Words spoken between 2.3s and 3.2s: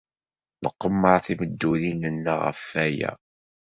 ɣef waya.